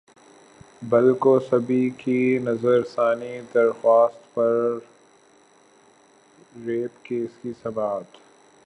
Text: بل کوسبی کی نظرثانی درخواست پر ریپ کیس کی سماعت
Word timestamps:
بل 0.81 1.13
کوسبی 1.13 1.89
کی 1.97 2.39
نظرثانی 2.43 3.39
درخواست 3.53 4.33
پر 4.33 4.77
ریپ 6.65 7.03
کیس 7.03 7.37
کی 7.41 7.53
سماعت 7.63 8.17